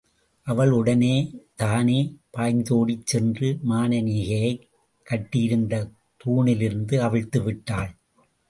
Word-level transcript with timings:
அவள் 0.47 0.71
உடனே 0.71 1.41
தானே 1.55 1.97
பாய்ந்தோடிச் 2.37 3.05
சென்று 3.05 3.59
மானனீகையைக் 3.69 4.63
கட்டியிருந்த 5.07 5.91
தூணிலிருந்து 6.25 6.99
அவிழ்த்து 6.99 7.43
விட்டாள். 7.43 7.91